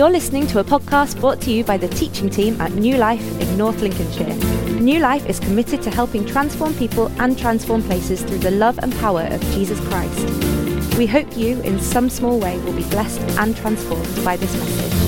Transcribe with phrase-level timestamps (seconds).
[0.00, 3.38] You're listening to a podcast brought to you by the teaching team at New Life
[3.38, 4.34] in North Lincolnshire.
[4.80, 8.94] New Life is committed to helping transform people and transform places through the love and
[8.94, 10.96] power of Jesus Christ.
[10.96, 14.99] We hope you, in some small way, will be blessed and transformed by this message.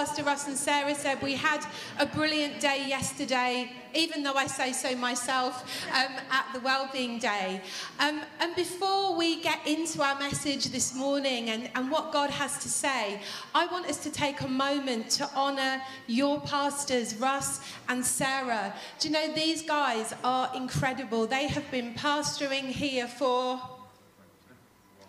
[0.00, 1.62] Pastor Russ and Sarah said, we had
[1.98, 7.60] a brilliant day yesterday, even though I say so myself, um, at the Wellbeing Day.
[7.98, 12.62] Um, and before we get into our message this morning and, and what God has
[12.62, 13.20] to say,
[13.54, 18.72] I want us to take a moment to honour your pastors, Russ and Sarah.
[19.00, 21.26] Do you know these guys are incredible?
[21.26, 23.60] They have been pastoring here for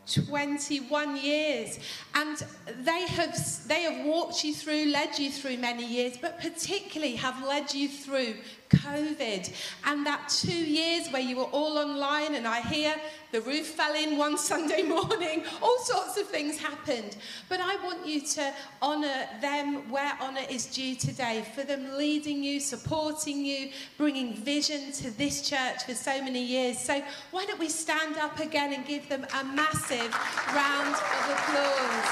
[0.08, 1.80] 21 years.
[2.16, 2.44] And
[2.84, 7.46] they have they have walked you through led you through many years but particularly have
[7.46, 8.36] led you through
[8.76, 9.54] covid
[9.86, 12.96] and that 2 years where you were all online and i hear
[13.32, 17.16] the roof fell in one sunday morning all sorts of things happened.
[17.50, 22.44] But i want you to honor them where honor is due today for them leading
[22.44, 26.78] you supporting you bringing vision to this church for so many years.
[26.78, 30.12] So why don't we stand up again and give them a massive
[30.54, 32.08] round of applause?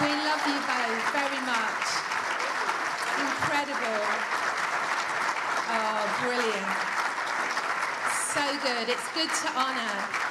[0.00, 1.86] We love you both very much.
[3.18, 4.47] Incredible
[5.70, 6.68] Oh, brilliant.
[8.32, 8.88] So good.
[8.88, 10.28] It's good to honour.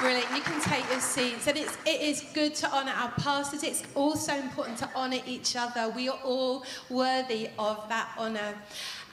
[0.00, 0.30] Brilliant.
[0.34, 1.46] You can take your seats.
[1.46, 3.62] And it's, it is good to honour our pastors.
[3.62, 5.90] It's also important to honour each other.
[5.94, 8.54] We are all worthy of that honour.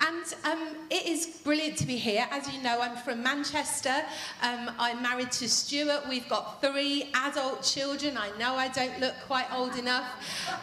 [0.06, 2.28] And um, it is brilliant to be here.
[2.30, 4.04] As you know, I'm from Manchester.
[4.42, 6.10] Um, I'm married to Stuart.
[6.10, 8.17] We've got three adult children.
[8.17, 10.05] I know I don't look quite old enough.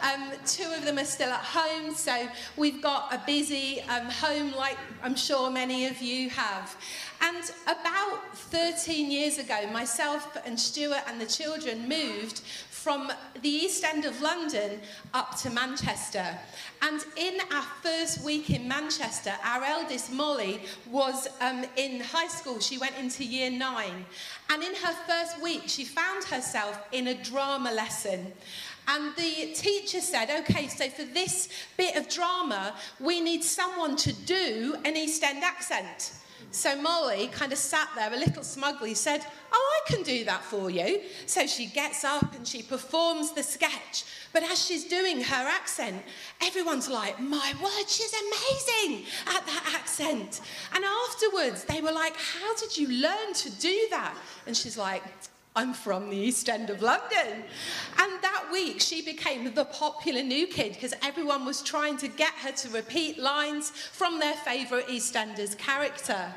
[0.03, 4.51] Um, two of them are still at home, so we've got a busy um, home,
[4.55, 6.77] like I'm sure many of you have.
[7.21, 12.41] And about 13 years ago, myself and Stuart and the children moved
[12.81, 13.11] from
[13.41, 14.79] the East End of London
[15.13, 16.25] up to Manchester.
[16.81, 22.59] And in our first week in Manchester, our eldest Molly was um, in high school.
[22.59, 24.05] She went into year nine.
[24.49, 28.33] And in her first week, she found herself in a drama lesson.
[28.87, 34.11] And the teacher said, okay, so for this bit of drama, we need someone to
[34.11, 36.13] do an East End accent.
[36.51, 40.43] So Molly kind of sat there a little smugly, said, Oh, I can do that
[40.43, 41.01] for you.
[41.25, 44.03] So she gets up and she performs the sketch.
[44.33, 46.03] But as she's doing her accent,
[46.41, 50.41] everyone's like, My word, she's amazing at that accent.
[50.73, 54.15] And afterwards, they were like, How did you learn to do that?
[54.45, 55.03] And she's like,
[55.55, 57.43] I'm from the East End of London.
[57.97, 62.33] And that week, she became the popular new kid because everyone was trying to get
[62.35, 66.33] her to repeat lines from their favourite EastEnders character.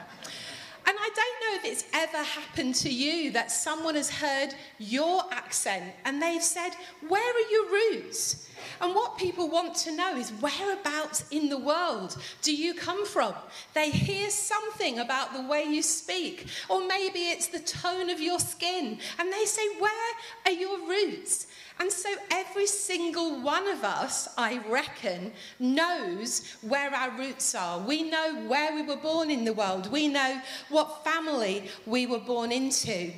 [1.15, 6.21] Don't know if it's ever happened to you that someone has heard your accent and
[6.21, 6.71] they've said,
[7.07, 8.49] Where are your roots?
[8.81, 13.35] And what people want to know is whereabouts in the world do you come from?
[13.75, 18.41] They hear something about the way you speak, or maybe it's the tone of your
[18.41, 20.13] skin, and they say, Where
[20.47, 21.47] are your roots?
[21.81, 27.81] And so every single one of us, I reckon, knows where our roots are.
[27.81, 29.91] We know where we were born in the world.
[29.91, 33.13] We know what family we were born into.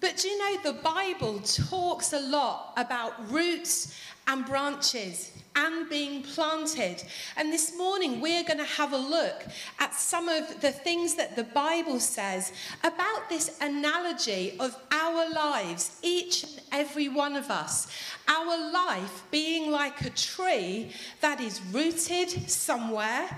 [0.00, 3.94] But do you know the Bible talks a lot about roots
[4.26, 7.02] and branches and being planted.
[7.36, 9.44] And this morning, we're going to have a look
[9.78, 12.52] at some of the things that the Bible says
[12.84, 17.88] about this analogy of our lives, each and every one of us.
[18.28, 23.28] Our life being like a tree that is rooted somewhere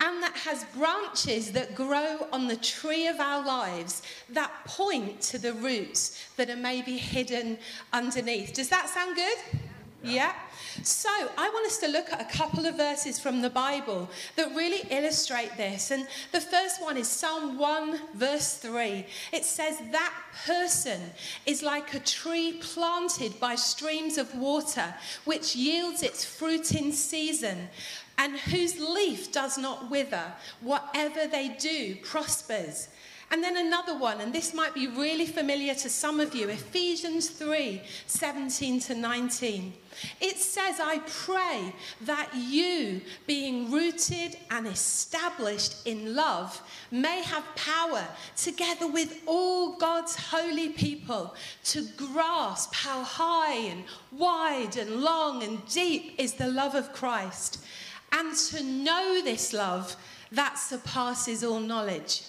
[0.00, 5.38] and that has branches that grow on the tree of our lives that point to
[5.38, 7.58] the roots that are maybe hidden
[7.92, 8.52] underneath.
[8.52, 9.38] Does that sound good?
[10.04, 10.32] Yeah?
[10.82, 14.54] So, I want us to look at a couple of verses from the Bible that
[14.54, 15.90] really illustrate this.
[15.90, 19.06] And the first one is Psalm 1, verse 3.
[19.32, 20.14] It says, That
[20.44, 21.00] person
[21.46, 27.68] is like a tree planted by streams of water, which yields its fruit in season,
[28.18, 30.32] and whose leaf does not wither.
[30.60, 32.88] Whatever they do prospers.
[33.30, 37.30] And then another one, and this might be really familiar to some of you Ephesians
[37.30, 39.72] 3 17 to 19.
[40.20, 41.72] It says, I pray
[42.02, 46.60] that you, being rooted and established in love,
[46.90, 48.04] may have power,
[48.36, 51.34] together with all God's holy people,
[51.64, 57.64] to grasp how high and wide and long and deep is the love of Christ,
[58.12, 59.96] and to know this love
[60.30, 62.22] that surpasses all knowledge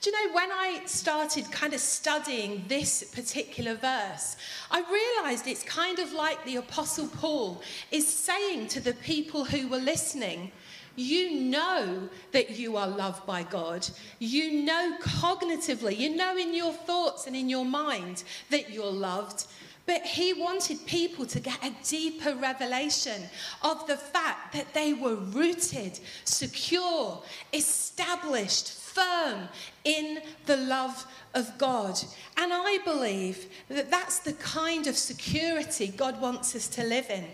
[0.00, 4.36] Do you know, when I started kind of studying this particular verse,
[4.70, 9.66] I realized it's kind of like the Apostle Paul is saying to the people who
[9.66, 10.52] were listening,
[10.94, 13.88] you know that you are loved by God.
[14.20, 19.46] You know cognitively, you know in your thoughts and in your mind that you're loved.
[19.88, 23.22] But he wanted people to get a deeper revelation
[23.62, 27.22] of the fact that they were rooted, secure,
[27.54, 29.48] established, firm
[29.84, 31.98] in the love of God.
[32.36, 37.24] And I believe that that's the kind of security God wants us to live in.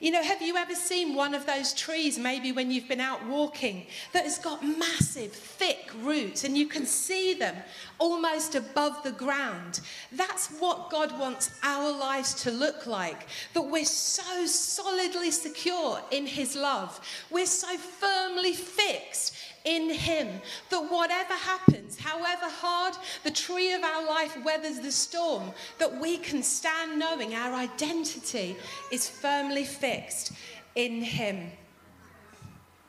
[0.00, 3.24] You know, have you ever seen one of those trees, maybe when you've been out
[3.26, 7.56] walking, that has got massive, thick roots and you can see them
[7.98, 9.80] almost above the ground?
[10.10, 13.28] That's what God wants our lives to look like.
[13.54, 17.00] That we're so solidly secure in His love,
[17.30, 20.40] we're so firmly fixed in Him.
[20.70, 26.18] That whatever happens, however hard the tree of our life weathers the storm, that we
[26.18, 28.56] can stand knowing our identity
[28.92, 30.32] is firmly fixed
[30.74, 31.50] in Him.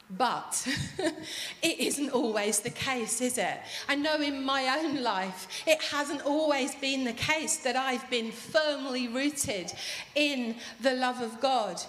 [0.09, 0.67] But
[1.63, 3.57] it isn't always the case, is it?
[3.89, 8.31] I know in my own life, it hasn't always been the case that I've been
[8.31, 9.73] firmly rooted
[10.13, 11.81] in the love of God.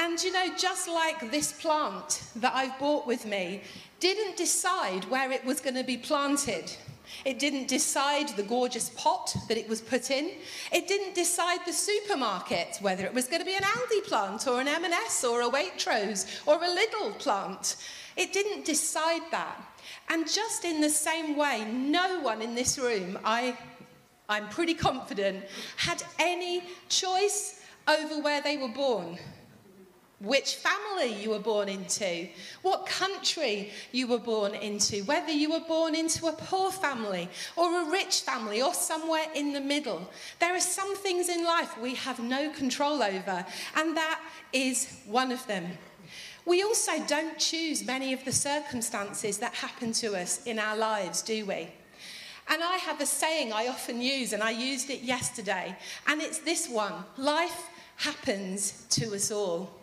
[0.00, 3.60] And you know, just like this plant that I've brought with me,
[4.00, 6.74] didn't decide where it was going to be planted.
[7.26, 10.30] It didn't decide the gorgeous pot that it was put in.
[10.72, 14.62] It didn't decide the supermarket, whether it was going to be an Aldi plant or
[14.62, 17.76] an M&S or a Waitrose or a Lidl plant.
[18.16, 19.62] It didn't decide that.
[20.08, 23.54] And just in the same way, no one in this room, I,
[24.30, 25.44] I'm pretty confident,
[25.76, 29.18] had any choice over where they were born
[30.20, 32.28] which family you were born into,
[32.60, 37.82] what country you were born into, whether you were born into a poor family or
[37.82, 40.08] a rich family or somewhere in the middle.
[40.38, 43.46] There are some things in life we have no control over,
[43.76, 44.20] and that
[44.52, 45.66] is one of them.
[46.44, 51.22] We also don't choose many of the circumstances that happen to us in our lives,
[51.22, 51.68] do we?
[52.48, 55.74] And I have a saying I often use, and I used it yesterday,
[56.06, 59.79] and it's this one life happens to us all.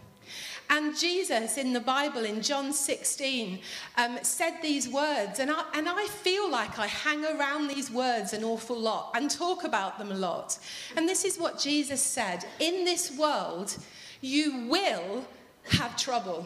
[0.70, 3.60] And Jesus in the Bible in John 16
[3.98, 8.34] um, said these words, and I, and I feel like I hang around these words
[8.34, 10.58] an awful lot and talk about them a lot.
[10.98, 13.78] And this is what Jesus said In this world,
[14.22, 15.26] you will
[15.70, 16.46] have trouble.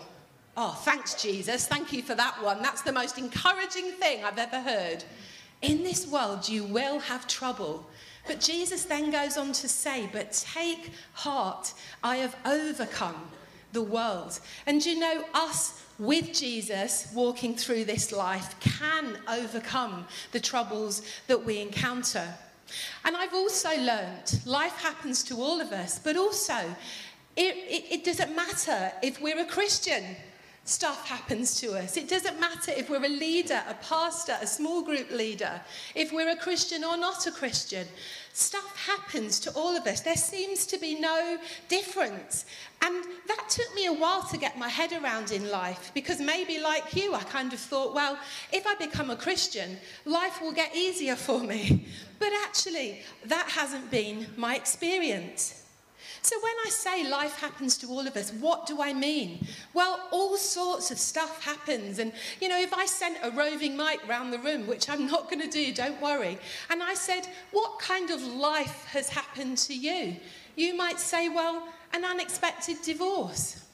[0.55, 1.65] Oh, thanks, Jesus.
[1.65, 2.61] Thank you for that one.
[2.61, 5.03] That's the most encouraging thing I've ever heard.
[5.61, 7.85] In this world, you will have trouble.
[8.27, 11.73] But Jesus then goes on to say, But take heart,
[12.03, 13.31] I have overcome
[13.73, 14.39] the world.
[14.65, 21.45] And you know, us with Jesus walking through this life can overcome the troubles that
[21.45, 22.27] we encounter.
[23.05, 26.55] And I've also learned life happens to all of us, but also
[27.35, 30.03] it, it, it doesn't matter if we're a Christian
[30.63, 31.97] stuff happens to us.
[31.97, 35.59] It doesn't matter if we're a leader, a pastor, a small group leader,
[35.95, 37.87] if we're a Christian or not a Christian.
[38.33, 40.01] Stuff happens to all of us.
[40.01, 41.37] There seems to be no
[41.67, 42.45] difference.
[42.81, 46.59] And that took me a while to get my head around in life because maybe,
[46.59, 48.17] like you, I kind of thought, well,
[48.53, 51.87] if I become a Christian, life will get easier for me.
[52.21, 55.60] But actually, that hasn't been my experience.
[56.23, 59.43] So, when I say life happens to all of us, what do I mean?
[59.73, 61.97] Well, all sorts of stuff happens.
[61.97, 65.31] And, you know, if I sent a roving mic round the room, which I'm not
[65.31, 66.37] going to do, don't worry,
[66.69, 70.15] and I said, What kind of life has happened to you?
[70.55, 73.65] You might say, Well, an unexpected divorce.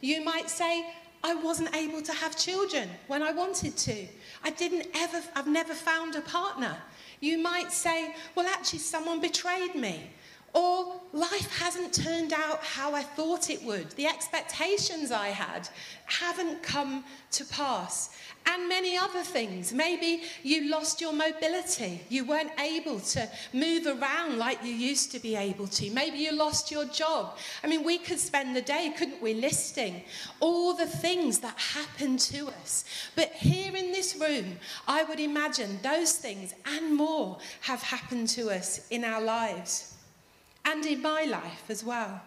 [0.00, 0.86] You might say,
[1.24, 4.06] I wasn't able to have children when I wanted to.
[4.44, 6.76] I didn't ever, I've never found a partner.
[7.18, 10.10] You might say, Well, actually, someone betrayed me.
[10.54, 13.90] Or life hasn't turned out how I thought it would.
[13.92, 15.68] The expectations I had
[16.06, 18.16] haven't come to pass.
[18.46, 19.74] And many other things.
[19.74, 22.00] Maybe you lost your mobility.
[22.08, 25.90] You weren't able to move around like you used to be able to.
[25.90, 27.36] Maybe you lost your job.
[27.62, 30.02] I mean, we could spend the day, couldn't we, listing
[30.40, 32.86] all the things that happen to us.
[33.16, 38.48] But here in this room, I would imagine those things and more have happened to
[38.50, 39.87] us in our lives
[40.68, 42.20] and in my life as well.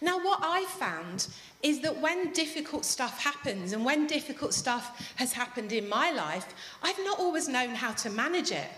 [0.00, 1.26] Now, what I found
[1.62, 6.46] is that when difficult stuff happens and when difficult stuff has happened in my life,
[6.82, 8.70] I've not always known how to manage it.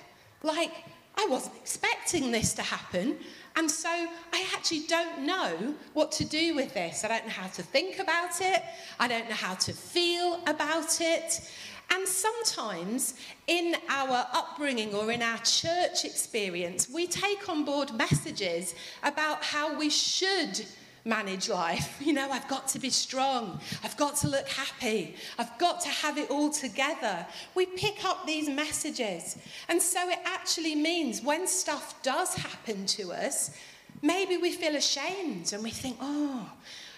[0.43, 0.73] Like,
[1.17, 3.19] I wasn't expecting this to happen.
[3.55, 7.05] And so I actually don't know what to do with this.
[7.05, 8.63] I don't know how to think about it.
[8.99, 11.49] I don't know how to feel about it.
[11.93, 13.15] And sometimes
[13.47, 19.79] in our upbringing or in our church experience, we take on board messages about how
[19.79, 20.65] we should
[21.05, 22.01] manage life.
[22.13, 23.61] You know, I've got to be strong.
[23.85, 25.15] I've got to look happy.
[25.39, 27.27] I've got to have it all together.
[27.55, 29.39] We pick up these messages.
[29.69, 33.51] And so it actually means when stuff does happen to us,
[34.03, 36.51] maybe we feel ashamed and we think, oh,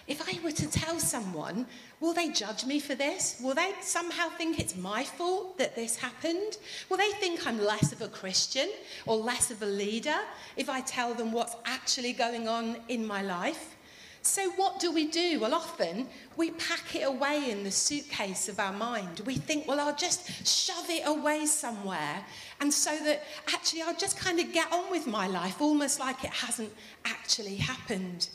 [0.07, 1.65] if I were to tell someone,
[1.99, 3.39] will they judge me for this?
[3.41, 6.57] Will they somehow think it's my fault that this happened?
[6.89, 8.69] Will they think I'm less of a Christian
[9.07, 10.17] or less of a leader
[10.57, 13.75] if I tell them what's actually going on in my life?
[14.21, 15.39] So, what do we do?
[15.39, 19.21] Well, often we pack it away in the suitcase of our mind.
[19.23, 22.25] We think, well, I'll just shove it away somewhere.
[22.59, 26.23] And so that actually I'll just kind of get on with my life, almost like
[26.23, 26.73] it hasn't
[27.05, 28.29] actually happened.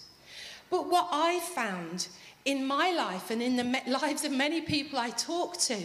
[0.70, 2.08] But what I found
[2.44, 5.78] in my life and in the lives of many people I talk to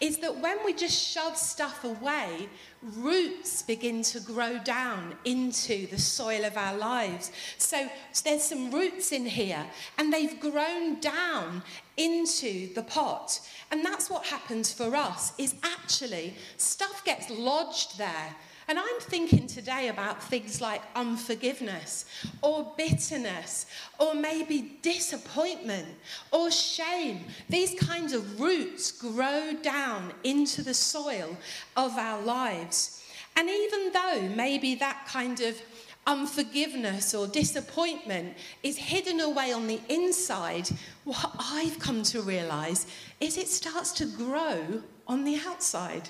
[0.00, 2.48] is that when we just shove stuff away,
[2.82, 7.32] roots begin to grow down into the soil of our lives.
[7.58, 7.88] So
[8.24, 9.66] there's some roots in here,
[9.98, 11.62] and they've grown down
[11.96, 13.40] into the pot.
[13.72, 18.36] And that's what happens for us is actually stuff gets lodged there
[18.68, 22.04] and I'm thinking today about things like unforgiveness
[22.42, 23.66] or bitterness
[23.98, 25.86] or maybe disappointment
[26.32, 27.20] or shame.
[27.48, 31.36] These kinds of roots grow down into the soil
[31.76, 33.04] of our lives.
[33.36, 35.60] And even though maybe that kind of
[36.06, 40.68] unforgiveness or disappointment is hidden away on the inside,
[41.04, 42.86] what I've come to realize
[43.20, 46.08] is it starts to grow on the outside.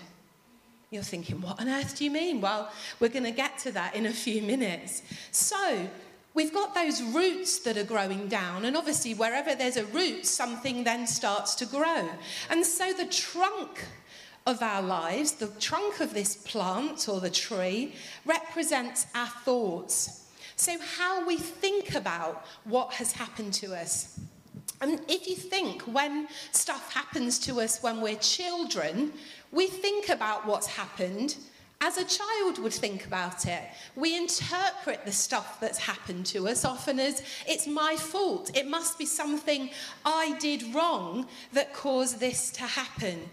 [0.97, 2.41] You're thinking, what on earth do you mean?
[2.41, 5.03] Well, we're going to get to that in a few minutes.
[5.31, 5.87] So,
[6.33, 10.85] we've got those roots that are growing down, and obviously, wherever there's a root, something
[10.85, 12.09] then starts to grow.
[12.49, 13.85] And so, the trunk
[14.47, 20.31] of our lives, the trunk of this plant or the tree, represents our thoughts.
[20.57, 24.19] So, how we think about what has happened to us.
[24.81, 29.13] And if you think when stuff happens to us when we're children,
[29.57, 31.37] we think about what's happened
[31.81, 33.63] as a child would think about it.
[33.97, 38.57] We interpret the stuff that's happened to us often as it's my fault.
[38.57, 39.71] It must be something
[40.05, 43.31] I did wrong that caused this to happen.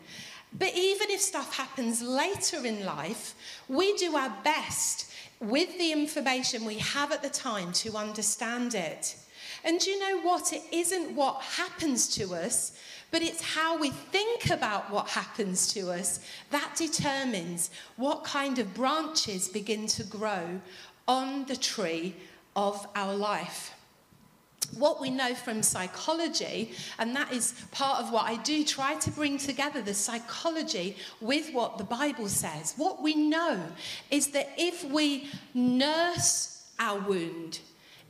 [0.57, 3.35] But even if stuff happens later in life,
[3.67, 9.15] we do our best with the information we have at the time to understand it.
[9.63, 10.53] And you know what?
[10.53, 12.77] It isn't what happens to us,
[13.11, 16.19] but it's how we think about what happens to us
[16.51, 20.59] that determines what kind of branches begin to grow
[21.07, 22.15] on the tree
[22.55, 23.73] of our life
[24.77, 29.11] what we know from psychology, and that is part of what I do, try to
[29.11, 32.73] bring together the psychology with what the Bible says.
[32.77, 33.61] What we know
[34.09, 37.59] is that if we nurse our wound,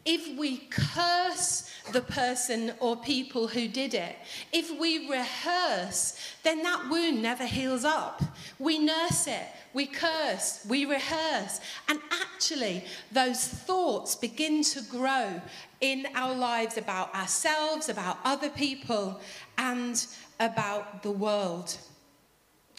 [0.05, 4.15] if we curse the person or people who did it,
[4.51, 8.21] if we rehearse, then that wound never heals up.
[8.59, 15.41] We nurse it, we curse, we rehearse, and actually, those thoughts begin to grow
[15.81, 19.19] in our lives about ourselves, about other people,
[19.57, 20.05] and
[20.39, 21.77] about the world.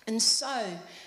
[0.06, 0.66] And so,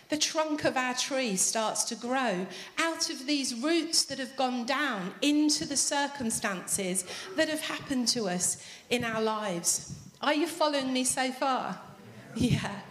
[0.09, 2.47] the trunk of our tree starts to grow
[2.79, 8.27] out of these roots that have gone down into the circumstances that have happened to
[8.27, 9.93] us in our lives.
[10.21, 11.79] Are you following me so far?
[12.35, 12.81] Yeah.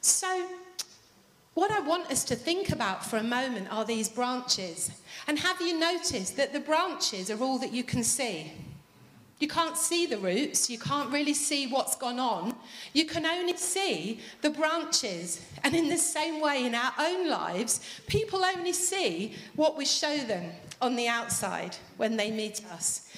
[0.00, 0.46] So,
[1.52, 4.90] what I want us to think about for a moment are these branches.
[5.26, 8.52] And have you noticed that the branches are all that you can see?
[9.38, 12.56] You can't see the roots, you can't really see what's gone on.
[12.92, 15.44] You can only see the branches.
[15.62, 20.16] And in the same way, in our own lives, people only see what we show
[20.18, 23.08] them on the outside when they meet us.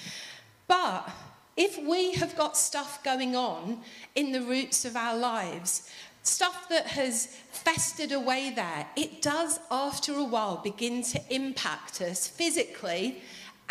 [0.67, 1.09] But
[1.57, 3.81] if we have got stuff going on
[4.13, 5.89] in the roots of our lives,
[6.23, 12.27] stuff that has festered away there, it does after a while begin to impact us
[12.27, 13.21] physically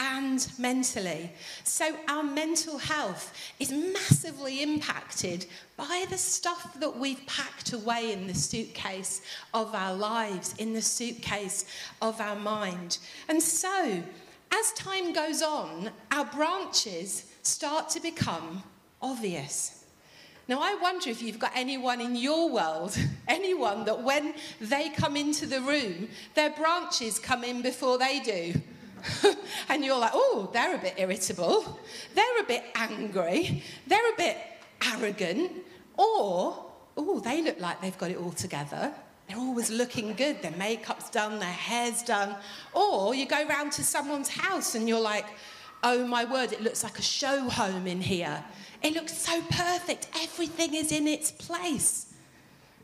[0.00, 1.30] and mentally.
[1.62, 5.44] So, our mental health is massively impacted
[5.76, 9.20] by the stuff that we've packed away in the suitcase
[9.52, 11.66] of our lives, in the suitcase
[12.00, 12.98] of our mind.
[13.28, 14.02] And so,
[14.50, 18.62] as time goes on, our branches start to become
[19.02, 19.84] obvious.
[20.48, 25.16] Now, I wonder if you've got anyone in your world, anyone that when they come
[25.16, 28.54] into the room, their branches come in before they do.
[29.80, 31.80] and you're like, oh, they're a bit irritable,
[32.14, 34.36] they're a bit angry, they're a bit
[34.92, 35.52] arrogant,
[35.96, 36.66] or,
[36.98, 38.92] oh, they look like they've got it all together.
[39.26, 42.36] They're always looking good, their makeup's done, their hair's done.
[42.74, 45.24] Or you go round to someone's house and you're like,
[45.82, 48.44] oh my word, it looks like a show home in here.
[48.82, 52.12] It looks so perfect, everything is in its place.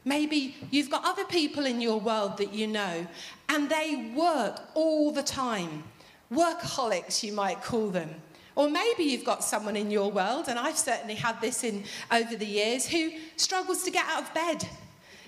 [0.06, 3.06] Maybe you've got other people in your world that you know,
[3.50, 5.84] and they work all the time.
[6.32, 8.10] Workaholics, you might call them.
[8.54, 12.36] Or maybe you've got someone in your world, and I've certainly had this in over
[12.36, 14.66] the years, who struggles to get out of bed.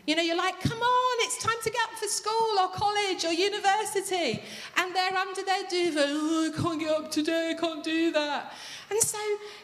[0.07, 3.27] You know, you're like, come on, it's time to get up for school or college
[3.27, 4.43] or university.
[4.79, 8.55] And they're under their duvet, oh, I can't get up today, I can't do that.
[8.91, 9.19] And so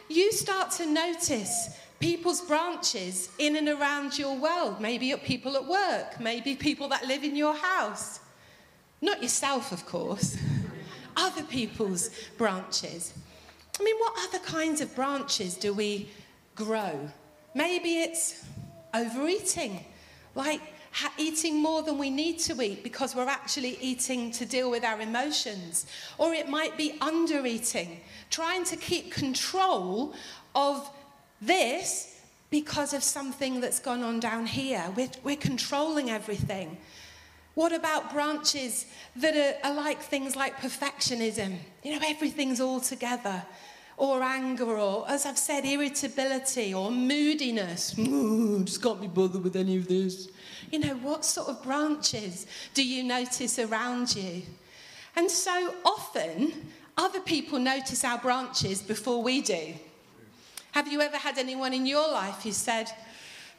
[0.07, 4.79] you start to notice people's branches in and around your world.
[4.79, 8.19] Maybe people at work, maybe people that live in your house.
[9.01, 10.37] Not yourself, of course,
[11.15, 13.13] other people's branches.
[13.79, 16.09] I mean, what other kinds of branches do we
[16.55, 17.09] grow?
[17.53, 18.45] Maybe it's
[18.93, 19.85] overeating,
[20.33, 20.61] like
[21.17, 25.01] eating more than we need to eat because we're actually eating to deal with our
[25.01, 25.87] emotions.
[26.17, 27.97] Or it might be undereating,
[28.29, 30.13] trying to keep control
[30.53, 30.89] of
[31.41, 34.85] this because of something that's gone on down here.
[34.95, 36.77] We're, we're controlling everything.
[37.55, 38.85] What about branches
[39.15, 41.55] that are, are, like things like perfectionism?
[41.83, 43.43] You know, everything's all together.
[43.97, 47.97] Or anger, or as I've said, irritability, or moodiness.
[47.97, 50.27] Ooh, just can't be bothered with any of this.
[50.69, 54.41] You know, what sort of branches do you notice around you?
[55.15, 59.75] And so often, other people notice our branches before we do.
[60.71, 62.91] Have you ever had anyone in your life who said,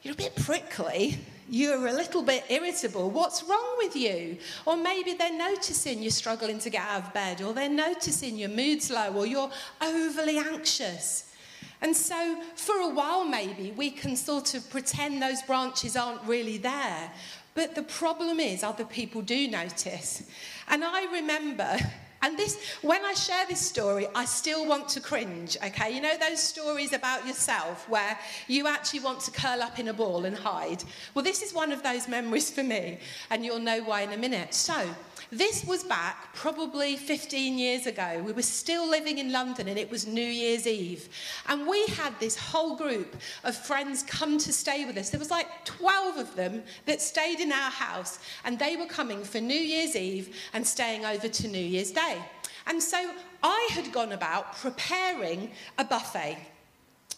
[0.03, 1.17] You're a bit prickly,
[1.49, 4.37] you're a little bit irritable, what's wrong with you?
[4.65, 8.49] Or maybe they're noticing you're struggling to get out of bed, or they're noticing your
[8.49, 11.33] mood's low, or you're overly anxious.
[11.81, 16.57] And so, for a while, maybe we can sort of pretend those branches aren't really
[16.57, 17.11] there.
[17.53, 20.23] But the problem is, other people do notice.
[20.67, 21.77] And I remember
[22.27, 25.95] and this, when I share this story, I still want to cringe, okay?
[25.95, 29.93] You know those stories about yourself where you actually want to curl up in a
[29.93, 30.83] ball and hide?
[31.13, 34.17] Well, this is one of those memories for me, and you'll know why in a
[34.17, 34.53] minute.
[34.53, 34.93] So,
[35.31, 38.21] this was back probably 15 years ago.
[38.25, 41.09] We were still living in London and it was New Year's Eve.
[41.47, 45.09] And we had this whole group of friends come to stay with us.
[45.09, 49.23] There was like 12 of them that stayed in our house and they were coming
[49.23, 52.17] for New Year's Eve and staying over to New Year's Day.
[52.65, 53.11] And so
[53.43, 56.37] I had gone about preparing a buffet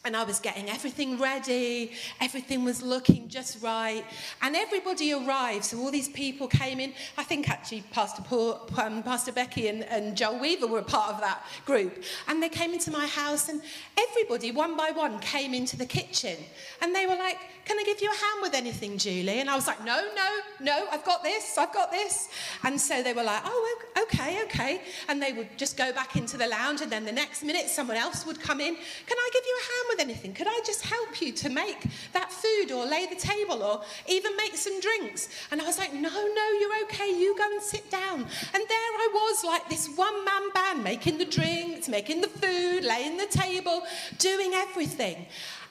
[0.06, 4.06] and I was getting everything ready, everything was looking just right,
[4.42, 5.66] and everybody arrived.
[5.66, 6.94] So all these people came in.
[7.18, 11.14] I think actually Pastor, Paul, um, Pastor Becky and, and Joel Weaver were a part
[11.14, 13.62] of that group, and they came into my house, and
[13.98, 16.38] everybody, one by one, came into the kitchen,
[16.82, 19.56] and they were like, "Can I give you a hand with anything, Julie?" And I
[19.56, 20.30] was like, "No, no,
[20.62, 22.30] no, I've got this, I've got this."
[22.64, 26.38] And so they were like, "Oh, okay, okay," and they would just go back into
[26.38, 28.76] the lounge, and then the next minute someone else would come in.
[28.76, 29.89] Can I give you a hand?
[29.90, 30.34] With anything?
[30.34, 34.36] Could I just help you to make that food or lay the table or even
[34.38, 35.28] make some drinks?
[35.52, 37.10] And I was like, No, no, you're okay.
[37.10, 38.20] You go and sit down.
[38.20, 42.84] And there I was, like this one man band, making the drinks, making the food,
[42.84, 43.84] laying the table,
[44.18, 45.26] doing everything.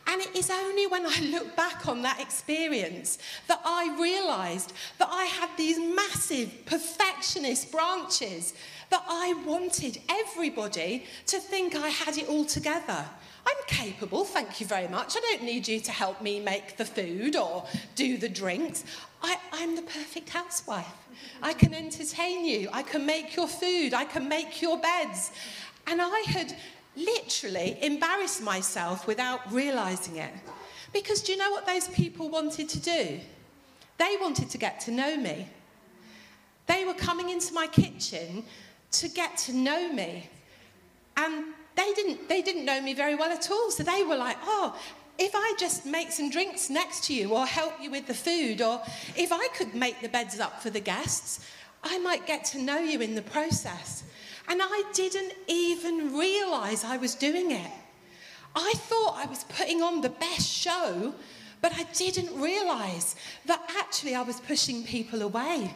[0.09, 5.09] And it is only when I look back on that experience that I realized that
[5.11, 8.55] I had these massive perfectionist branches
[8.89, 13.05] that I wanted everybody to think I had it all together.
[13.49, 15.17] I'm capable, thank you very much.
[15.17, 18.85] I don't need you to help me make the food or do the drinks.
[19.23, 20.93] I, I'm the perfect housewife.
[21.43, 22.69] I can entertain you.
[22.73, 23.95] I can make your food.
[23.95, 25.31] I can make your beds.
[25.87, 26.55] And I had
[26.95, 30.33] literally embarrassed myself without realizing it.
[30.93, 33.21] Because do you know what those people wanted to do?
[33.97, 35.49] They wanted to get to know me.
[36.67, 38.45] They were coming into my kitchen
[38.93, 40.29] to get to know me.
[41.17, 43.71] And they didn't, they didn't know me very well at all.
[43.71, 44.77] So they were like, oh,
[45.19, 48.61] if I just make some drinks next to you or help you with the food,
[48.61, 48.83] or
[49.17, 51.47] if I could make the beds up for the guests,
[51.85, 54.03] I might get to know you in the process.
[54.49, 57.71] And I didn't even realize I was doing it.
[58.57, 61.15] I thought I was putting on the best show,
[61.61, 63.15] but I didn't realize
[63.47, 65.75] that actually I was pushing people away.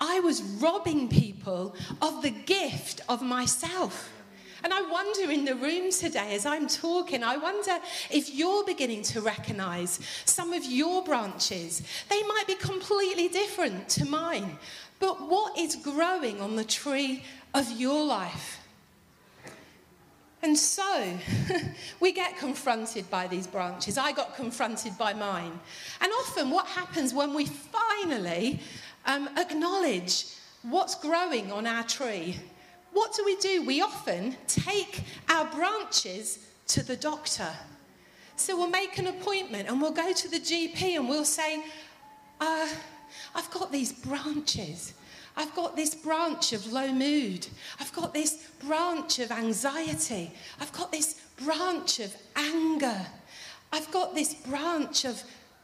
[0.00, 4.13] I was robbing people of the gift of myself.
[4.64, 7.78] And I wonder in the room today, as I'm talking, I wonder
[8.10, 11.82] if you're beginning to recognize some of your branches.
[12.08, 14.56] They might be completely different to mine,
[15.00, 18.58] but what is growing on the tree of your life?
[20.42, 21.18] And so
[22.00, 23.98] we get confronted by these branches.
[23.98, 25.60] I got confronted by mine.
[26.00, 28.60] And often, what happens when we finally
[29.04, 30.24] um, acknowledge
[30.62, 32.40] what's growing on our tree?
[32.94, 33.62] What do we do?
[33.66, 37.50] We often take our branches to the doctor.
[38.36, 41.64] So we'll make an appointment and we'll go to the GP and we'll say,
[42.40, 42.68] uh,
[43.34, 44.94] I've got these branches.
[45.36, 47.48] I've got this branch of low mood.
[47.80, 50.32] I've got this branch of anxiety.
[50.60, 53.06] I've got this branch of anger.
[53.72, 55.20] I've got this branch of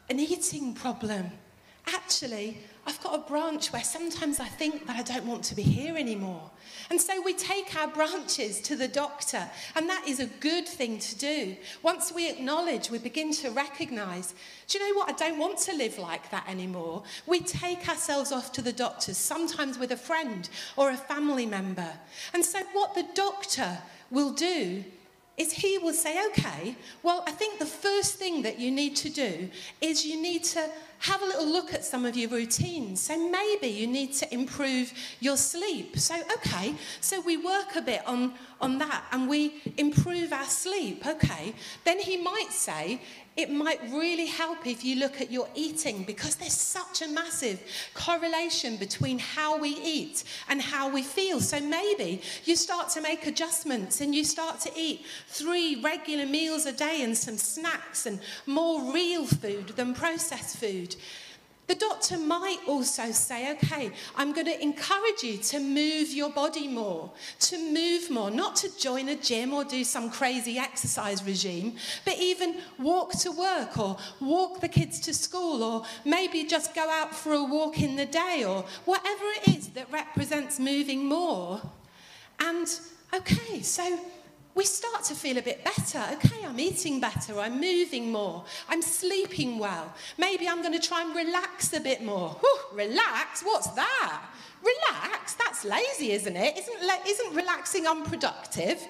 [0.09, 1.31] an eating problem.
[1.87, 5.61] Actually, I've got a branch where sometimes I think that I don't want to be
[5.61, 6.49] here anymore.
[6.89, 10.99] And so we take our branches to the doctor, and that is a good thing
[10.99, 11.55] to do.
[11.83, 14.33] Once we acknowledge, we begin to recognize,
[14.67, 15.09] do you know what?
[15.09, 17.03] I don't want to live like that anymore.
[17.25, 21.93] We take ourselves off to the doctors, sometimes with a friend or a family member.
[22.33, 23.77] And so, what the doctor
[24.09, 24.83] will do
[25.37, 29.09] is he will say, okay, well, I think the first thing that you need to
[29.09, 29.49] do
[29.81, 30.69] is you need to
[31.01, 33.01] have a little look at some of your routines.
[33.01, 35.97] So maybe you need to improve your sleep.
[35.97, 41.05] So, okay, so we work a bit on, on that and we improve our sleep.
[41.05, 41.53] Okay,
[41.85, 43.01] then he might say,
[43.37, 47.61] it might really help if you look at your eating because there's such a massive
[47.93, 51.39] correlation between how we eat and how we feel.
[51.39, 56.65] So maybe you start to make adjustments and you start to eat three regular meals
[56.65, 60.95] a day and some snacks and more real food than processed food.
[61.67, 66.67] The doctor might also say, okay, I'm going to encourage you to move your body
[66.67, 71.75] more, to move more, not to join a gym or do some crazy exercise regime,
[72.03, 76.89] but even walk to work or walk the kids to school or maybe just go
[76.89, 81.61] out for a walk in the day or whatever it is that represents moving more.
[82.39, 82.67] And
[83.13, 83.97] okay, so
[84.55, 86.03] we start to feel a bit better.
[86.13, 89.93] Okay, I'm eating better, I'm moving more, I'm sleeping well.
[90.17, 92.29] Maybe I'm going to try and relax a bit more.
[92.29, 93.41] Whew, relax?
[93.43, 94.25] What's that?
[94.63, 95.33] Relax?
[95.35, 96.57] That's lazy, isn't it?
[96.57, 98.87] Isn't, isn't relaxing unproductive?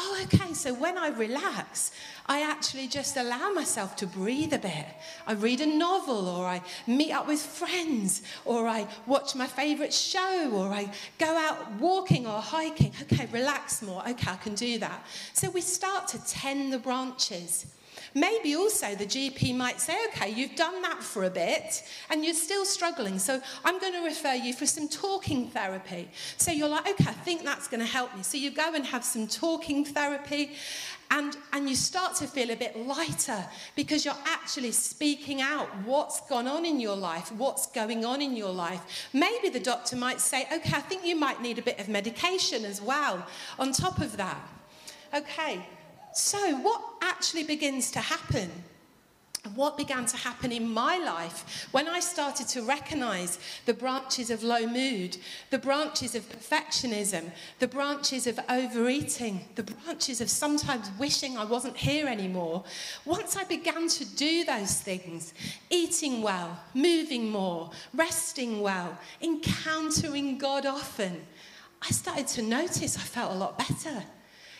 [0.00, 1.90] Oh, okay, so when I relax,
[2.26, 4.86] I actually just allow myself to breathe a bit.
[5.26, 9.92] I read a novel, or I meet up with friends, or I watch my favourite
[9.92, 12.92] show, or I go out walking or hiking.
[13.02, 14.02] Okay, relax more.
[14.08, 15.04] Okay, I can do that.
[15.32, 17.66] So we start to tend the branches.
[18.14, 22.34] Maybe also the GP might say, okay, you've done that for a bit and you're
[22.34, 26.08] still struggling, so I'm going to refer you for some talking therapy.
[26.36, 28.22] So you're like, okay, I think that's going to help me.
[28.22, 30.52] So you go and have some talking therapy
[31.10, 33.44] and, and you start to feel a bit lighter
[33.76, 38.36] because you're actually speaking out what's gone on in your life, what's going on in
[38.36, 39.08] your life.
[39.12, 42.64] Maybe the doctor might say, okay, I think you might need a bit of medication
[42.64, 43.26] as well
[43.58, 44.40] on top of that.
[45.14, 45.66] Okay,
[46.14, 48.50] so, what actually begins to happen?
[49.54, 54.42] what began to happen in my life when I started to recognize the branches of
[54.42, 55.16] low mood,
[55.50, 61.76] the branches of perfectionism, the branches of overeating, the branches of sometimes wishing I wasn't
[61.76, 62.64] here anymore.
[63.04, 65.34] Once I began to do those things,
[65.70, 71.24] eating well, moving more, resting well, encountering God often,
[71.80, 74.02] I started to notice I felt a lot better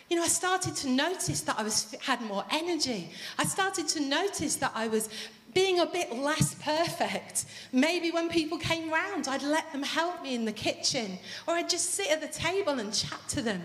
[0.09, 3.11] you know, I started to notice that I was, had more energy.
[3.37, 5.09] I started to notice that I was
[5.53, 7.45] being a bit less perfect.
[7.71, 11.69] Maybe when people came round, I'd let them help me in the kitchen, or I'd
[11.69, 13.61] just sit at the table and chat to them.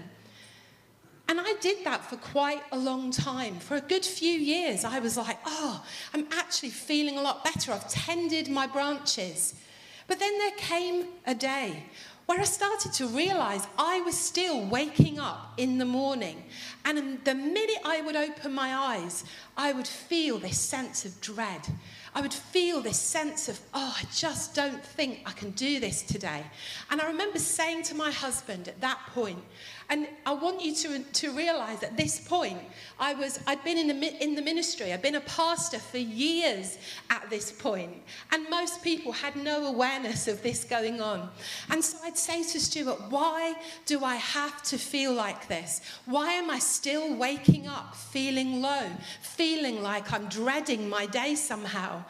[1.29, 3.59] And I did that for quite a long time.
[3.59, 7.73] For a good few years, I was like, oh, I'm actually feeling a lot better.
[7.73, 9.55] I've tended my branches.
[10.07, 11.85] But then there came a day
[12.27, 16.43] where I started to realize I was still waking up in the morning.
[16.85, 19.25] And the minute I would open my eyes,
[19.57, 21.67] I would feel this sense of dread.
[22.15, 26.03] I would feel this sense of, oh, I just don't think I can do this
[26.03, 26.45] today.
[26.91, 29.43] And I remember saying to my husband at that point,
[29.90, 32.59] and I want you to, to realize at this point,
[32.99, 36.79] I was, I'd been in the, in the ministry, I'd been a pastor for years
[37.11, 37.92] at this point,
[38.33, 41.29] and most people had no awareness of this going on.
[41.70, 43.55] And so I'd say to Stuart, why
[43.87, 45.81] do I have to feel like this?
[46.07, 48.88] Why am I still waking up feeling low,
[49.20, 52.05] feeling like I'm dreading my day somehow?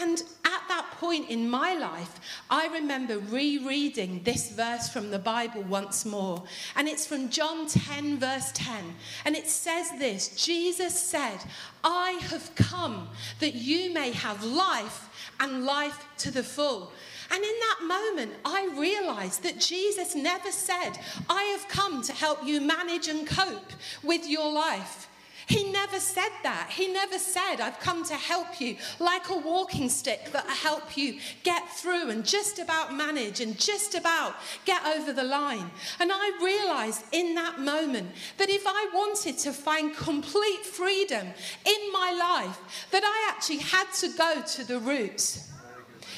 [0.00, 5.62] And at that point in my life, I remember rereading this verse from the Bible
[5.62, 6.42] once more.
[6.74, 8.94] And it's from John 10, verse 10.
[9.24, 11.38] And it says this Jesus said,
[11.84, 13.08] I have come
[13.40, 16.92] that you may have life and life to the full.
[17.30, 22.44] And in that moment, I realized that Jesus never said, I have come to help
[22.44, 25.08] you manage and cope with your life.
[25.46, 26.70] He never said that.
[26.70, 30.96] He never said, I've come to help you like a walking stick that will help
[30.96, 35.70] you get through and just about manage and just about get over the line.
[36.00, 41.26] And I realized in that moment that if I wanted to find complete freedom
[41.64, 45.50] in my life, that I actually had to go to the roots.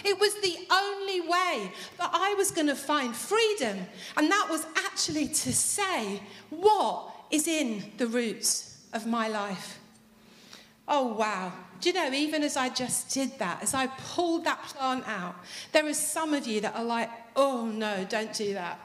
[0.05, 3.79] It was the only way that I was going to find freedom.
[4.17, 8.76] And that was actually to say, what is in the roots?
[8.97, 9.79] Of my life.
[10.89, 11.53] Oh, wow.
[11.81, 15.37] Do you know, even as I just did that, as I pulled that plant out,
[15.73, 18.81] there are some of you that are like, oh, no, don't do that.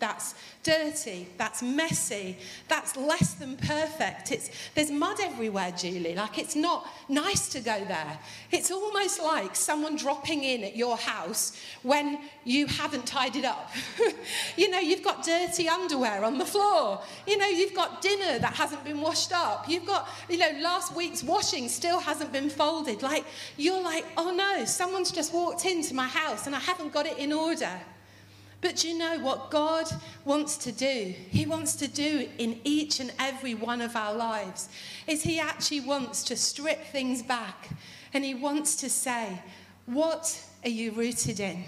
[0.00, 4.32] That's dirty, that's messy, that's less than perfect.
[4.32, 6.14] It's, there's mud everywhere, Julie.
[6.14, 8.18] Like, it's not nice to go there.
[8.50, 13.70] It's almost like someone dropping in at your house when you haven't tidied up.
[14.56, 17.02] you know, you've got dirty underwear on the floor.
[17.26, 19.68] You know, you've got dinner that hasn't been washed up.
[19.68, 23.02] You've got, you know, last week's washing still hasn't been folded.
[23.02, 23.26] Like,
[23.58, 27.18] you're like, oh no, someone's just walked into my house and I haven't got it
[27.18, 27.70] in order.
[28.60, 29.86] But you know what God
[30.24, 31.14] wants to do?
[31.30, 34.68] He wants to do in each and every one of our lives
[35.06, 37.70] is he actually wants to strip things back
[38.12, 39.40] and he wants to say,
[39.86, 41.64] what are you rooted in?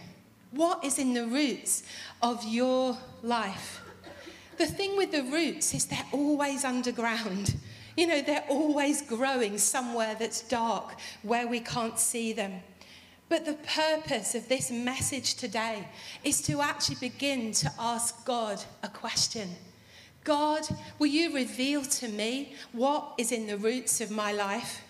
[0.51, 1.83] What is in the roots
[2.21, 3.81] of your life?
[4.59, 7.57] The thing with the roots is they're always underground.
[7.97, 12.61] You know, they're always growing somewhere that's dark where we can't see them.
[13.33, 15.89] But the purpose of this message today
[16.23, 19.49] is to actually begin to ask God a question.
[20.23, 20.61] God,
[20.99, 24.83] will you reveal to me what is in the roots of my life?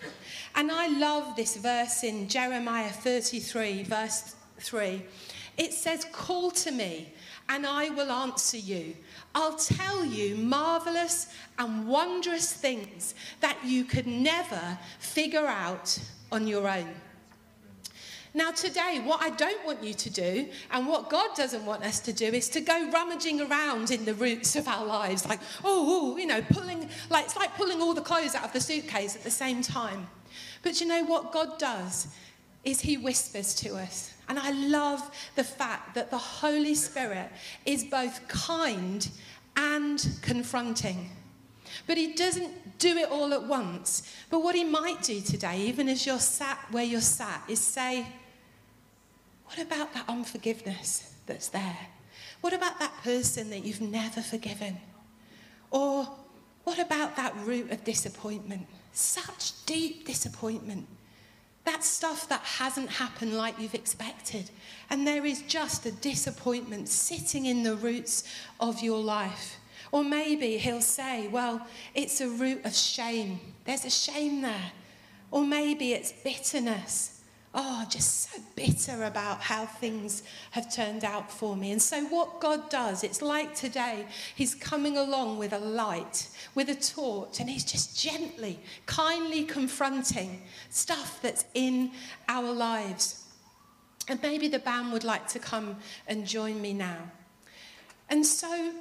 [0.55, 5.01] And I love this verse in Jeremiah 33, verse 3.
[5.57, 7.13] It says, Call to me,
[7.47, 8.93] and I will answer you.
[9.33, 11.27] I'll tell you marvelous
[11.57, 15.97] and wondrous things that you could never figure out
[16.29, 16.93] on your own.
[18.35, 21.99] Now, today, what I don't want you to do, and what God doesn't want us
[21.99, 26.17] to do, is to go rummaging around in the roots of our lives, like, oh,
[26.17, 29.23] you know, pulling, like, it's like pulling all the clothes out of the suitcase at
[29.23, 30.07] the same time.
[30.63, 32.07] But you know what God does?
[32.63, 34.13] Is He whispers to us.
[34.27, 37.29] And I love the fact that the Holy Spirit
[37.65, 39.07] is both kind
[39.55, 41.11] and confronting.
[41.85, 44.11] But he doesn't do it all at once.
[44.29, 48.07] But what he might do today, even as you're sat where you're sat, is say,
[49.53, 51.77] what about that unforgiveness that's there?
[52.41, 54.77] What about that person that you've never forgiven?
[55.69, 56.09] Or
[56.63, 58.65] what about that root of disappointment?
[58.93, 60.87] Such deep disappointment.
[61.65, 64.49] That stuff that hasn't happened like you've expected.
[64.89, 68.23] And there is just a disappointment sitting in the roots
[68.59, 69.57] of your life.
[69.91, 73.39] Or maybe he'll say, well, it's a root of shame.
[73.65, 74.71] There's a shame there.
[75.29, 77.12] Or maybe it's bitterness
[77.55, 81.71] oh, just so bitter about how things have turned out for me.
[81.71, 86.69] And so, what God does, it's like today, He's coming along with a light, with
[86.69, 91.91] a torch, and He's just gently, kindly confronting stuff that's in
[92.27, 93.23] our lives.
[94.07, 97.11] And maybe the band would like to come and join me now.
[98.09, 98.73] And so,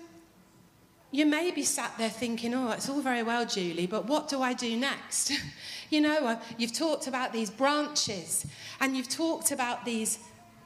[1.12, 4.40] you may be sat there thinking, oh, it's all very well, Julie, but what do
[4.40, 5.32] I do next?
[5.90, 8.46] you know, uh, you've talked about these branches
[8.80, 10.18] and you've talked about these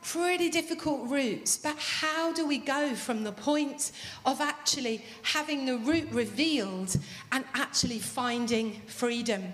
[0.02, 3.90] pretty difficult roots, but how do we go from the point
[4.24, 6.96] of actually having the root revealed
[7.32, 9.52] and actually finding freedom?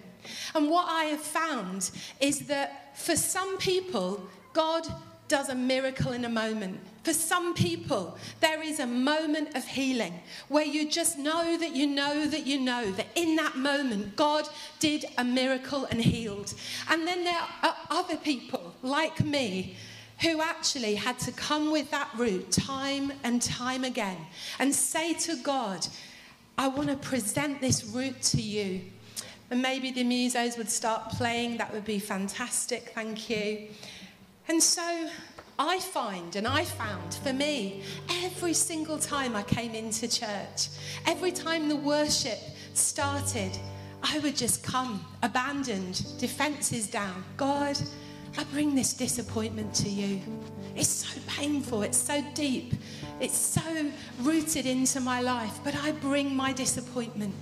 [0.55, 4.87] And what I have found is that for some people, God
[5.33, 6.79] does a miracle in a moment.
[7.05, 10.13] For some people, there is a moment of healing
[10.49, 14.47] where you just know that you know that you know that in that moment, God
[14.79, 16.53] did a miracle and healed.
[16.91, 19.75] And then there are other people like me
[20.21, 24.19] who actually had to come with that root time and time again
[24.59, 25.87] and say to God,
[26.59, 28.83] I want to present this root to you.
[29.51, 31.57] And maybe the musos would start playing.
[31.57, 32.93] That would be fantastic.
[32.95, 33.69] Thank you.
[34.49, 35.09] And so
[35.59, 37.83] I find and I found for me,
[38.25, 40.69] every single time I came into church,
[41.07, 42.39] every time the worship
[42.75, 43.57] started,
[44.03, 47.25] I would just come abandoned, defenses down.
[47.37, 47.79] God,
[48.37, 50.21] I bring this disappointment to you.
[50.75, 52.75] It's so painful, it's so deep,
[53.21, 57.35] it's so rooted into my life, but I bring my disappointment.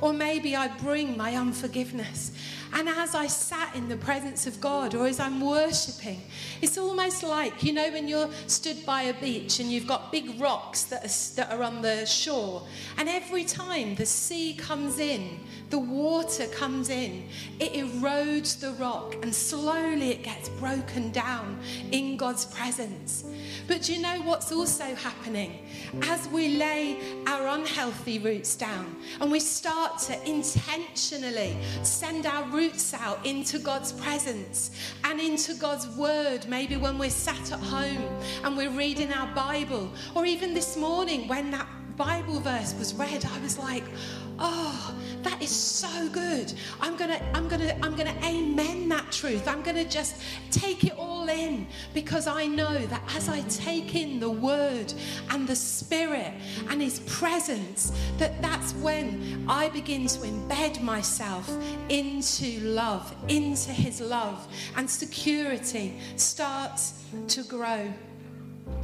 [0.00, 2.32] Or maybe I bring my unforgiveness.
[2.72, 6.20] And as I sat in the presence of God or as I'm worshipping,
[6.60, 10.40] it's almost like, you know, when you're stood by a beach and you've got big
[10.40, 12.66] rocks that are, that are on the shore.
[12.98, 17.24] And every time the sea comes in, the water comes in,
[17.58, 21.58] it erodes the rock and slowly it gets broken down
[21.90, 23.24] in God's presence.
[23.66, 25.66] But you know what's also happening?
[26.02, 32.94] As we lay our unhealthy roots down and we start to intentionally send our roots
[32.94, 34.70] out into God's presence
[35.04, 38.04] and into God's word, maybe when we're sat at home
[38.44, 43.24] and we're reading our Bible, or even this morning when that Bible verse was read,
[43.24, 43.84] I was like,
[44.38, 46.52] oh, that is so good.
[46.80, 49.48] I'm gonna, I'm gonna, I'm gonna amen that truth.
[49.48, 54.20] I'm gonna just take it all in because I know that as I take in
[54.20, 54.92] the word
[55.30, 56.32] and the spirit
[56.68, 61.50] and his presence, that that's when I begin to embed myself
[61.88, 64.46] into love, into his love,
[64.76, 67.92] and security starts to grow.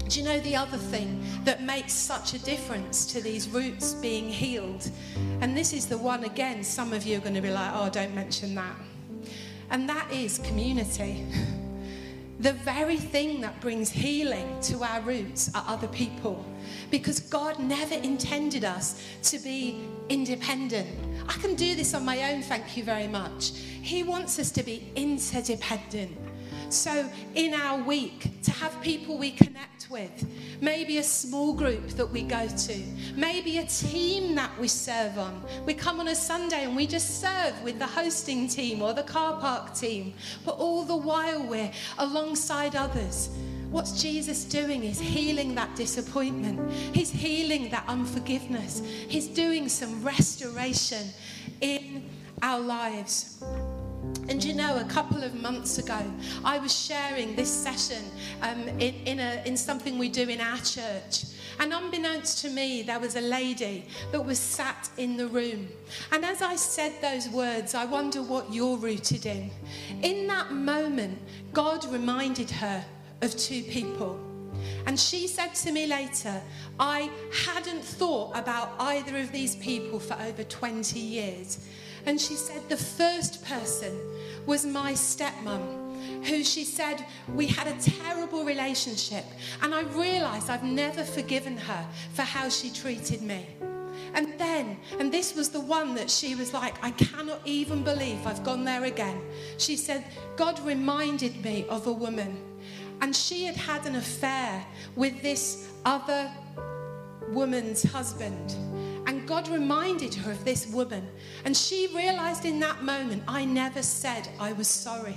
[0.08, 4.28] Do you know the other thing that makes such a difference to these roots being
[4.28, 4.90] healed?
[5.40, 7.88] And this is the one, again, some of you are going to be like, oh,
[7.88, 8.76] don't mention that.
[9.70, 11.26] And that is community.
[12.40, 16.44] The very thing that brings healing to our roots are other people.
[16.90, 20.88] Because God never intended us to be independent.
[21.28, 23.52] I can do this on my own, thank you very much.
[23.56, 26.18] He wants us to be interdependent.
[26.72, 30.26] So, in our week, to have people we connect with,
[30.62, 32.82] maybe a small group that we go to,
[33.14, 35.42] maybe a team that we serve on.
[35.66, 39.02] We come on a Sunday and we just serve with the hosting team or the
[39.02, 40.14] car park team,
[40.46, 43.28] but all the while we're alongside others.
[43.70, 46.72] What's Jesus doing is healing that disappointment.
[46.94, 48.80] He's healing that unforgiveness.
[49.08, 51.08] He's doing some restoration
[51.60, 52.08] in
[52.42, 53.42] our lives.
[54.32, 56.00] And you know, a couple of months ago,
[56.42, 58.02] I was sharing this session
[58.40, 61.24] um, in, in, a, in something we do in our church.
[61.60, 65.68] And unbeknownst to me, there was a lady that was sat in the room.
[66.12, 69.50] And as I said those words, I wonder what you're rooted in.
[70.00, 71.18] In that moment,
[71.52, 72.82] God reminded her
[73.20, 74.18] of two people.
[74.86, 76.40] And she said to me later,
[76.80, 77.10] I
[77.44, 81.68] hadn't thought about either of these people for over 20 years.
[82.06, 83.96] And she said the first person
[84.46, 89.24] was my stepmom, who she said we had a terrible relationship.
[89.62, 93.46] And I realized I've never forgiven her for how she treated me.
[94.14, 98.26] And then, and this was the one that she was like, I cannot even believe
[98.26, 99.20] I've gone there again.
[99.58, 100.04] She said,
[100.36, 102.38] God reminded me of a woman.
[103.00, 104.64] And she had had an affair
[104.96, 106.30] with this other
[107.30, 108.54] woman's husband.
[109.26, 111.06] God reminded her of this woman.
[111.44, 115.16] And she realized in that moment, I never said I was sorry.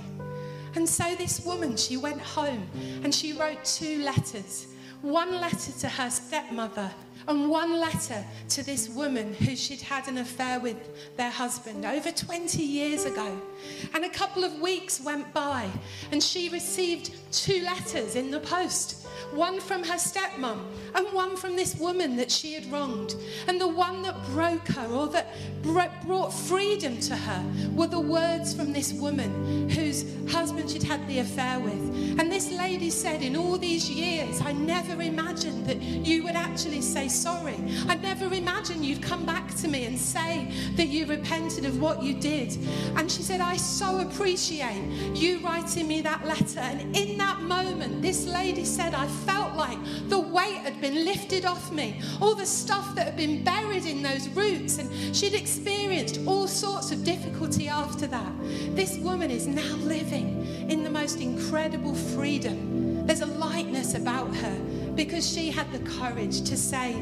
[0.74, 2.68] And so this woman, she went home
[3.02, 4.68] and she wrote two letters
[5.02, 6.90] one letter to her stepmother
[7.28, 12.10] and one letter to this woman who she'd had an affair with their husband over
[12.10, 13.40] 20 years ago.
[13.94, 15.68] And a couple of weeks went by
[16.12, 20.60] and she received two letters in the post one from her stepmom
[20.94, 23.14] and one from this woman that she had wronged.
[23.46, 28.54] And the one that broke her or that brought freedom to her were the words
[28.54, 32.18] from this woman whose husband she'd had the affair with.
[32.18, 36.80] And this lady said, In all these years, I never imagined that you would actually
[36.80, 37.56] say sorry.
[37.88, 42.02] I never imagined you'd come back to me and say that you repented of what
[42.02, 42.56] you did.
[42.96, 44.82] And she said, I so appreciate
[45.14, 46.60] you writing me that letter.
[46.60, 51.44] And in that moment, this lady said, I felt like the weight had been lifted
[51.44, 54.78] off me, all the stuff that had been buried in those roots.
[54.78, 58.32] And she'd experienced all sorts of difficulty after that.
[58.76, 63.06] This woman is now living in the most incredible freedom.
[63.06, 64.58] There's a lightness about her
[64.94, 66.96] because she had the courage to say,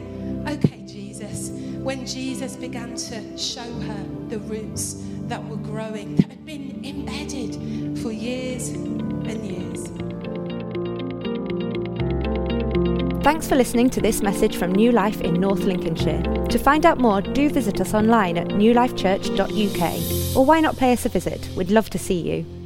[0.46, 6.44] Okay, Jesus, when Jesus began to show her the roots that were growing, that had
[6.44, 9.63] been embedded for years and years.
[13.24, 16.22] Thanks for listening to this message from New Life in North Lincolnshire.
[16.50, 20.36] To find out more, do visit us online at newlifechurch.uk.
[20.36, 21.48] Or why not pay us a visit?
[21.56, 22.63] We'd love to see you.